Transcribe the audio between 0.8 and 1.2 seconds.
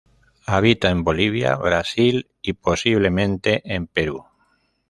en